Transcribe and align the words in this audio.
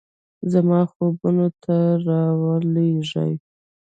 زما 0.51 0.79
خوبونو 0.91 1.47
ته 1.63 1.75
راولیږئ 2.07 3.33